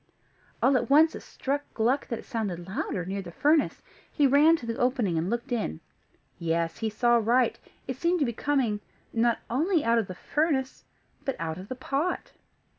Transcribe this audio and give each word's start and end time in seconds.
All 0.63 0.75
at 0.77 0.89
once 0.89 1.13
it 1.13 1.21
struck 1.21 1.61
Gluck 1.75 2.07
that 2.07 2.17
it 2.17 2.25
sounded 2.25 2.67
louder 2.67 3.05
near 3.05 3.21
the 3.21 3.31
furnace. 3.31 3.83
He 4.11 4.25
ran 4.25 4.55
to 4.55 4.65
the 4.65 4.79
opening, 4.79 5.15
and 5.15 5.29
looked 5.29 5.51
in: 5.51 5.79
yes, 6.39 6.79
he 6.79 6.89
saw 6.89 7.17
right; 7.17 7.59
it 7.87 7.97
seemed 7.97 8.17
to 8.17 8.25
be 8.25 8.33
coming, 8.33 8.79
not 9.13 9.37
only 9.47 9.85
out 9.85 9.99
of 9.99 10.07
the 10.07 10.15
furnace, 10.15 10.85
but 11.23 11.35
out 11.37 11.59
of 11.59 11.67
the 11.67 11.75
pot. 11.75 12.31